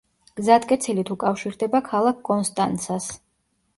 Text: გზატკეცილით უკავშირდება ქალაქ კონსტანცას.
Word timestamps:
გზატკეცილით 0.45 1.11
უკავშირდება 1.15 1.83
ქალაქ 1.91 2.27
კონსტანცას. 2.31 3.11